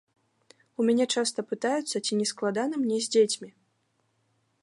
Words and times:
У 0.79 0.85
мяне 0.87 1.05
часта 1.17 1.45
пытаюцца, 1.51 1.95
ці 2.05 2.17
не 2.23 2.27
складана 2.31 2.75
мне 2.85 2.97
з 3.09 3.13
дзецьмі. 3.17 3.49